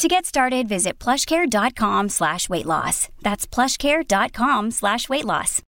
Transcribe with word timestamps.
To 0.00 0.08
get 0.08 0.24
started, 0.24 0.66
visit 0.66 0.98
plushcare.com 0.98 2.08
slash 2.08 2.48
weight 2.48 2.64
loss. 2.64 3.10
That's 3.20 3.46
plushcare.com 3.46 4.70
slash 4.70 5.10
weight 5.10 5.26
loss. 5.26 5.60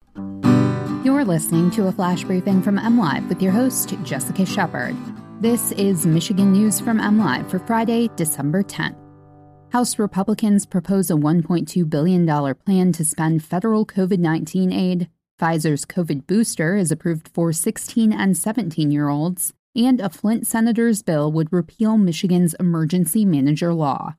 You're 1.04 1.25
listening 1.25 1.70
to 1.71 1.88
a 1.88 1.91
flash 1.91 2.23
briefing 2.23 2.62
from 2.62 2.80
MLive 2.80 3.27
with 3.27 3.41
your 3.41 3.52
host, 3.52 3.94
Jessica 4.03 4.45
Shepard. 4.45 4.95
This 5.41 5.73
is 5.73 6.05
Michigan 6.05 6.53
News 6.53 6.80
from 6.80 6.98
MLive 6.98 7.52
for 7.52 7.59
Friday, 7.59 8.09
December 8.16 8.63
10th. 8.63 8.95
House 9.73 9.99
Republicans 9.99 10.66
propose 10.66 11.11
a 11.11 11.16
$1.2 11.16 11.89
billion 11.89 12.55
plan 12.55 12.94
to 12.94 13.03
spend 13.03 13.44
federal 13.44 13.86
COVID 13.86 14.20
19 14.20 14.72
aid. 14.72 15.09
Pfizer's 15.41 15.86
COVID 15.86 16.25
booster 16.25 16.77
is 16.77 16.89
approved 16.89 17.27
for 17.34 17.52
16 17.52 18.13
and 18.13 18.38
17 18.38 18.91
year 18.91 19.09
olds 19.09 19.53
and 19.75 20.02
a 20.02 20.09
Flint 20.09 20.45
senator's 20.48 21.02
bill 21.02 21.31
would 21.31 21.52
repeal 21.52 21.98
Michigan's 21.98 22.53
emergency 22.55 23.25
manager 23.25 23.73
law. 23.73 24.16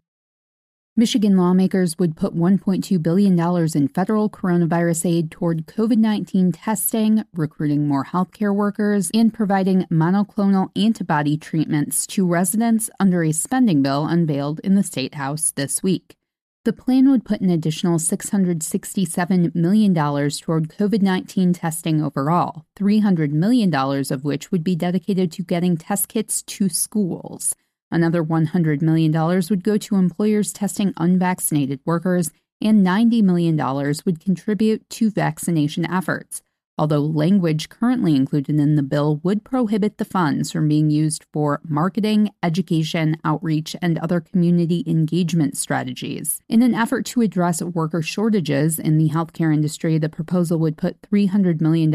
Michigan 0.95 1.39
lawmakers 1.39 1.99
would 1.99 2.19
put 2.19 2.37
$1.2 2.37 3.03
billion 3.03 3.33
in 3.75 3.89
federal 3.89 4.29
coronavirus 4.29 5.07
aid 5.07 5.31
toward 5.31 5.67
COVID 5.67 5.97
19 5.97 6.53
testing, 6.53 7.25
recruiting 7.33 7.89
more 7.89 8.05
healthcare 8.05 8.55
workers, 8.55 9.11
and 9.15 9.33
providing 9.33 9.87
monoclonal 9.91 10.69
antibody 10.77 11.39
treatments 11.39 12.07
to 12.09 12.27
residents 12.27 12.91
under 13.01 13.25
a 13.25 13.33
spending 13.33 13.81
bill 13.81 14.05
unveiled 14.05 14.61
in 14.61 14.75
the 14.75 14.83
State 14.83 15.15
House 15.15 15.51
this 15.53 15.83
week. 15.83 16.17
The 16.65 16.75
plan 16.75 17.11
would 17.11 17.25
put 17.25 17.41
an 17.41 17.49
additional 17.49 17.99
$667 17.99 19.55
million 19.55 19.95
toward 19.95 20.69
COVID 20.69 21.01
19 21.01 21.55
testing 21.55 22.03
overall, 22.03 22.67
$300 22.77 23.31
million 23.31 23.75
of 23.75 24.25
which 24.25 24.53
would 24.53 24.63
be 24.63 24.77
dedicated 24.77 25.33
to 25.33 25.43
getting 25.43 25.79
test 25.79 26.09
kits 26.09 26.43
to 26.43 26.69
schools. 26.69 27.55
Another 27.93 28.25
$100 28.25 28.83
million 28.83 29.13
would 29.13 29.63
go 29.63 29.77
to 29.77 29.95
employers 29.95 30.53
testing 30.53 30.93
unvaccinated 30.97 31.79
workers, 31.85 32.33
and 32.61 32.85
$90 32.85 33.23
million 33.23 33.57
would 34.05 34.19
contribute 34.19 34.89
to 34.91 35.11
vaccination 35.11 35.89
efforts 35.89 36.43
although 36.79 37.01
language 37.01 37.69
currently 37.69 38.17
included 38.17 38.59
in 38.59 38.77
the 38.77 38.83
bill 38.83 39.21
would 39.23 39.45
prohibit 39.45 39.99
the 39.99 40.05
funds 40.05 40.51
from 40.51 40.69
being 40.69 40.91
used 40.91 41.25
for 41.33 41.61
marketing, 41.65 42.31
education, 42.43 43.17
outreach, 43.25 43.77
and 43.83 43.99
other 43.99 44.21
community 44.21 44.83
engagement 44.87 45.57
strategies. 45.57 46.41
In 46.49 46.63
an 46.63 46.75
effort 46.75 47.05
to 47.07 47.21
address 47.21 47.63
worker 47.63 48.03
shortages 48.03 48.79
in 48.79 48.99
the 48.99 49.11
healthcare 49.11 49.53
industry, 49.53 49.99
the 49.99 50.09
proposal 50.09 50.59
would 50.59 50.77
put 50.77 51.01
$300 51.03 51.61
million 51.61 51.93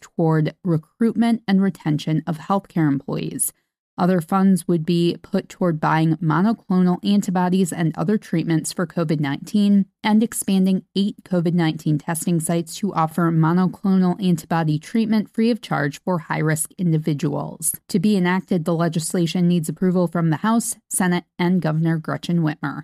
toward 0.00 0.54
recruitment 0.64 1.42
and 1.46 1.62
retention 1.62 2.22
of 2.26 2.38
healthcare 2.38 2.88
employees. 2.88 3.52
Other 3.96 4.20
funds 4.20 4.66
would 4.66 4.84
be 4.84 5.16
put 5.22 5.48
toward 5.48 5.80
buying 5.80 6.16
monoclonal 6.16 6.98
antibodies 7.04 7.72
and 7.72 7.96
other 7.96 8.18
treatments 8.18 8.72
for 8.72 8.86
COVID 8.86 9.20
19 9.20 9.86
and 10.02 10.22
expanding 10.22 10.84
eight 10.96 11.16
COVID 11.24 11.54
19 11.54 11.98
testing 11.98 12.40
sites 12.40 12.74
to 12.76 12.92
offer 12.92 13.30
monoclonal 13.30 14.22
antibody 14.22 14.78
treatment 14.78 15.32
free 15.32 15.50
of 15.50 15.60
charge 15.60 16.00
for 16.02 16.18
high 16.18 16.38
risk 16.38 16.70
individuals. 16.76 17.74
To 17.88 18.00
be 18.00 18.16
enacted, 18.16 18.64
the 18.64 18.74
legislation 18.74 19.46
needs 19.46 19.68
approval 19.68 20.08
from 20.08 20.30
the 20.30 20.38
House, 20.38 20.76
Senate, 20.90 21.24
and 21.38 21.62
Governor 21.62 21.98
Gretchen 21.98 22.40
Whitmer. 22.40 22.82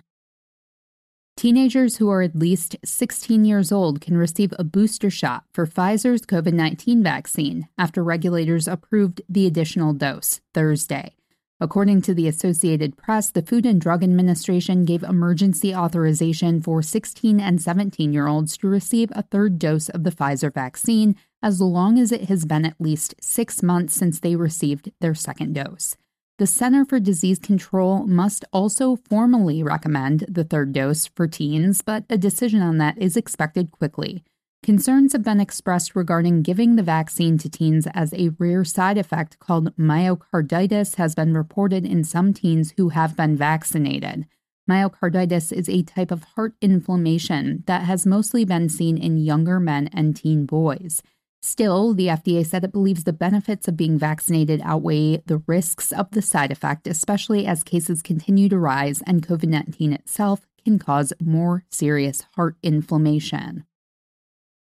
Teenagers 1.37 1.97
who 1.97 2.09
are 2.09 2.21
at 2.21 2.35
least 2.35 2.75
16 2.83 3.45
years 3.45 3.71
old 3.71 4.01
can 4.01 4.17
receive 4.17 4.53
a 4.59 4.63
booster 4.63 5.09
shot 5.09 5.43
for 5.53 5.65
Pfizer's 5.65 6.21
COVID 6.21 6.53
19 6.53 7.01
vaccine 7.01 7.67
after 7.77 8.03
regulators 8.03 8.67
approved 8.67 9.21
the 9.27 9.47
additional 9.47 9.93
dose 9.93 10.41
Thursday. 10.53 11.15
According 11.59 12.01
to 12.03 12.15
the 12.15 12.27
Associated 12.27 12.97
Press, 12.97 13.29
the 13.29 13.43
Food 13.43 13.67
and 13.67 13.79
Drug 13.79 14.03
Administration 14.03 14.83
gave 14.83 15.03
emergency 15.03 15.75
authorization 15.75 16.59
for 16.59 16.81
16 16.81 17.39
and 17.39 17.61
17 17.61 18.11
year 18.11 18.27
olds 18.27 18.57
to 18.57 18.67
receive 18.67 19.11
a 19.13 19.21
third 19.21 19.59
dose 19.59 19.87
of 19.89 20.03
the 20.03 20.11
Pfizer 20.11 20.51
vaccine 20.51 21.15
as 21.43 21.61
long 21.61 21.99
as 21.99 22.11
it 22.11 22.29
has 22.29 22.45
been 22.45 22.65
at 22.65 22.79
least 22.79 23.15
six 23.21 23.61
months 23.61 23.95
since 23.95 24.19
they 24.19 24.35
received 24.35 24.91
their 25.01 25.15
second 25.15 25.53
dose. 25.53 25.95
The 26.41 26.47
Center 26.47 26.85
for 26.85 26.99
Disease 26.99 27.37
Control 27.37 28.07
must 28.07 28.45
also 28.51 28.95
formally 28.95 29.61
recommend 29.61 30.25
the 30.27 30.43
third 30.43 30.73
dose 30.73 31.05
for 31.05 31.27
teens, 31.27 31.83
but 31.83 32.03
a 32.09 32.17
decision 32.17 32.63
on 32.63 32.79
that 32.79 32.97
is 32.97 33.15
expected 33.15 33.69
quickly. 33.69 34.23
Concerns 34.63 35.13
have 35.13 35.21
been 35.21 35.39
expressed 35.39 35.95
regarding 35.95 36.41
giving 36.41 36.77
the 36.77 36.81
vaccine 36.81 37.37
to 37.37 37.47
teens 37.47 37.85
as 37.93 38.11
a 38.15 38.31
rare 38.39 38.65
side 38.65 38.97
effect 38.97 39.37
called 39.37 39.77
myocarditis 39.77 40.95
has 40.95 41.13
been 41.13 41.35
reported 41.35 41.85
in 41.85 42.03
some 42.03 42.33
teens 42.33 42.73
who 42.75 42.89
have 42.89 43.15
been 43.15 43.37
vaccinated. 43.37 44.25
Myocarditis 44.67 45.53
is 45.53 45.69
a 45.69 45.83
type 45.83 46.09
of 46.09 46.23
heart 46.23 46.55
inflammation 46.59 47.63
that 47.67 47.83
has 47.83 48.07
mostly 48.07 48.45
been 48.45 48.67
seen 48.67 48.97
in 48.97 49.15
younger 49.19 49.59
men 49.59 49.91
and 49.93 50.15
teen 50.15 50.47
boys. 50.47 51.03
Still, 51.43 51.95
the 51.95 52.07
FDA 52.07 52.45
said 52.45 52.63
it 52.63 52.71
believes 52.71 53.03
the 53.03 53.13
benefits 53.13 53.67
of 53.67 53.75
being 53.75 53.97
vaccinated 53.97 54.61
outweigh 54.63 55.17
the 55.25 55.41
risks 55.47 55.91
of 55.91 56.11
the 56.11 56.21
side 56.21 56.51
effect, 56.51 56.85
especially 56.85 57.47
as 57.47 57.63
cases 57.63 58.03
continue 58.03 58.47
to 58.49 58.59
rise 58.59 59.01
and 59.07 59.25
COVID 59.25 59.47
19 59.47 59.93
itself 59.93 60.45
can 60.63 60.77
cause 60.77 61.13
more 61.19 61.63
serious 61.71 62.23
heart 62.35 62.57
inflammation. 62.61 63.65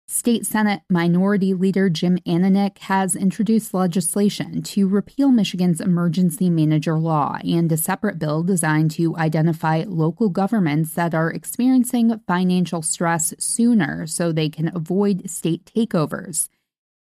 State 0.09 0.45
Senate 0.45 0.81
Minority 0.91 1.55
Leader 1.55 1.89
Jim 1.89 2.19
Ananich 2.27 2.79
has 2.79 3.15
introduced 3.15 3.73
legislation 3.73 4.61
to 4.61 4.89
repeal 4.89 5.31
Michigan's 5.31 5.81
emergency 5.81 6.51
manager 6.51 6.99
law 6.99 7.39
and 7.45 7.71
a 7.71 7.77
separate 7.77 8.19
bill 8.19 8.43
designed 8.43 8.91
to 8.93 9.17
identify 9.19 9.85
local 9.87 10.29
governments 10.29 10.95
that 10.95 11.15
are 11.15 11.31
experiencing 11.31 12.19
financial 12.27 12.83
stress 12.83 13.35
sooner 13.39 14.05
so 14.07 14.33
they 14.33 14.49
can 14.49 14.75
avoid 14.75 15.31
state 15.31 15.71
takeovers. 15.77 16.49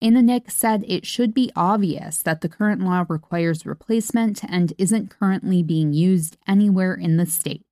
Ananich 0.01 0.49
said 0.49 0.85
it 0.87 1.05
should 1.05 1.33
be 1.33 1.51
obvious 1.55 2.21
that 2.21 2.39
the 2.39 2.49
current 2.49 2.81
law 2.81 3.05
requires 3.09 3.65
replacement 3.65 4.43
and 4.45 4.71
isn't 4.77 5.09
currently 5.09 5.61
being 5.61 5.91
used 5.91 6.37
anywhere 6.47 6.93
in 6.93 7.17
the 7.17 7.25
state. 7.25 7.63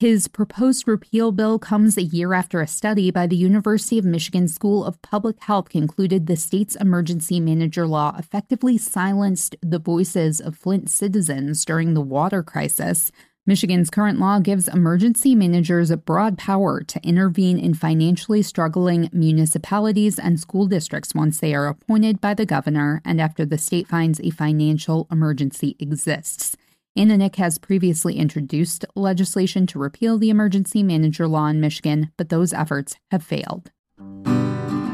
His 0.00 0.26
proposed 0.26 0.88
repeal 0.88 1.30
bill 1.30 1.60
comes 1.60 1.96
a 1.96 2.02
year 2.02 2.34
after 2.34 2.60
a 2.60 2.66
study 2.66 3.12
by 3.12 3.28
the 3.28 3.36
University 3.36 3.98
of 3.98 4.04
Michigan 4.04 4.48
School 4.48 4.84
of 4.84 5.00
Public 5.00 5.40
Health 5.40 5.68
concluded 5.68 6.26
the 6.26 6.34
state's 6.34 6.74
emergency 6.74 7.38
manager 7.38 7.86
law 7.86 8.16
effectively 8.18 8.76
silenced 8.76 9.54
the 9.62 9.78
voices 9.78 10.40
of 10.40 10.56
Flint 10.56 10.90
citizens 10.90 11.64
during 11.64 11.94
the 11.94 12.00
water 12.00 12.42
crisis 12.42 13.12
Michigan's 13.44 13.90
current 13.90 14.20
law 14.20 14.38
gives 14.38 14.68
emergency 14.68 15.34
managers 15.34 15.90
broad 15.96 16.38
power 16.38 16.80
to 16.80 17.00
intervene 17.02 17.58
in 17.58 17.74
financially 17.74 18.40
struggling 18.40 19.10
municipalities 19.12 20.16
and 20.16 20.38
school 20.38 20.68
districts 20.68 21.12
once 21.12 21.40
they 21.40 21.52
are 21.52 21.66
appointed 21.66 22.20
by 22.20 22.34
the 22.34 22.46
governor 22.46 23.02
and 23.04 23.20
after 23.20 23.44
the 23.44 23.58
state 23.58 23.88
finds 23.88 24.20
a 24.20 24.30
financial 24.30 25.08
emergency 25.10 25.74
exists. 25.80 26.56
Ananich 26.96 27.34
has 27.34 27.58
previously 27.58 28.14
introduced 28.16 28.84
legislation 28.94 29.66
to 29.66 29.78
repeal 29.80 30.18
the 30.18 30.30
emergency 30.30 30.84
manager 30.84 31.26
law 31.26 31.48
in 31.48 31.60
Michigan, 31.60 32.12
but 32.16 32.28
those 32.28 32.52
efforts 32.52 32.94
have 33.10 33.24
failed. 33.24 33.72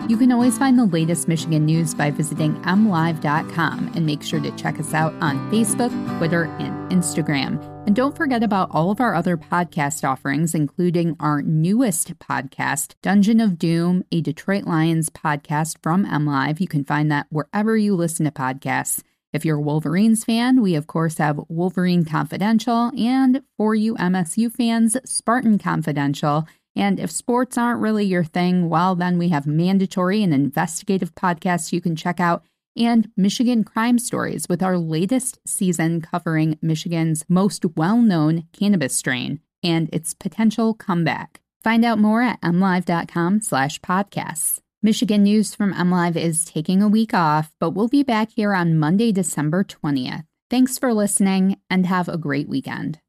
You 0.09 0.17
can 0.17 0.33
always 0.33 0.57
find 0.57 0.79
the 0.79 0.87
latest 0.87 1.29
Michigan 1.29 1.67
news 1.67 1.93
by 1.93 2.11
visiting 2.11 2.55
mlive.com 2.63 3.93
and 3.95 4.07
make 4.07 4.23
sure 4.23 4.41
to 4.41 4.51
check 4.57 4.81
us 4.81 4.95
out 4.95 5.13
on 5.21 5.39
Facebook, 5.53 5.91
Twitter, 6.17 6.45
and 6.59 6.91
Instagram. 6.91 7.63
And 7.87 7.95
don't 7.95 8.17
forget 8.17 8.43
about 8.43 8.71
all 8.71 8.91
of 8.91 9.03
our 9.03 9.15
other 9.15 9.37
podcast 9.37 10.09
offerings, 10.09 10.55
including 10.55 11.15
our 11.21 11.43
newest 11.43 12.19
podcast, 12.19 12.95
Dungeon 13.03 13.39
of 13.39 13.59
Doom, 13.59 14.03
a 14.11 14.23
Detroit 14.23 14.65
Lions 14.65 15.11
podcast 15.11 15.77
from 15.83 16.07
MLive. 16.07 16.59
You 16.59 16.69
can 16.69 16.87
find 16.87 17.13
that 17.13 17.27
wherever 17.29 17.77
you 17.77 17.95
listen 17.95 18.25
to 18.25 18.33
podcasts. 18.33 19.03
If 19.35 19.45
you're 19.45 19.59
a 19.59 19.63
Wolverines 19.63 20.25
fan, 20.25 20.63
we 20.63 20.75
of 20.75 20.87
course 20.87 21.19
have 21.19 21.39
Wolverine 21.51 22.07
Confidential, 22.07 22.93
and 22.97 23.43
for 23.59 23.75
you 23.75 23.95
MSU 23.97 24.51
fans, 24.51 24.97
Spartan 25.05 25.59
Confidential. 25.59 26.49
And 26.77 27.01
if 27.01 27.11
sports 27.11 27.59
aren't 27.59 27.81
really 27.81 28.05
your 28.05 28.25
thing, 28.25 28.69
well, 28.69 28.95
then 28.95 29.19
we 29.19 29.31
have 29.31 29.47
mandatory 29.47 30.23
and 30.23 30.33
investigative 30.33 31.15
podcasts 31.15 31.73
you 31.73 31.81
can 31.81 31.97
check 31.97 32.21
out 32.21 32.45
and 32.79 33.11
Michigan 33.17 33.65
Crime 33.65 33.99
Stories 33.99 34.49
with 34.49 34.63
our 34.63 34.79
latest 34.79 35.41
season 35.47 36.01
covering 36.01 36.59
Michigan's 36.63 37.25
most 37.29 37.65
well 37.77 37.99
known 37.99 38.45
cannabis 38.53 38.95
strain 38.95 39.41
and 39.63 39.89
its 39.93 40.15
potential 40.15 40.75
comeback. 40.75 41.41
Find 41.65 41.85
out 41.85 41.99
more 41.99 42.23
at 42.23 42.41
mlive.com 42.41 43.41
slash 43.41 43.81
podcasts. 43.81 44.61
Michigan 44.81 45.25
News 45.25 45.57
from 45.57 45.75
MLive 45.75 46.17
is 46.17 46.45
taking 46.45 46.81
a 46.83 46.89
week 46.89 47.13
off, 47.13 47.53
but 47.59 47.71
we'll 47.71 47.89
be 47.89 48.05
back 48.05 48.31
here 48.31 48.55
on 48.55 48.79
Monday, 48.79 49.11
December 49.11 49.65
20th. 49.65 50.25
Thanks 50.49 50.79
for 50.79 50.95
listening 50.95 51.57
and 51.69 51.85
have 51.85 52.09
a 52.09 52.17
great 52.17 52.49
weekend. 52.49 53.01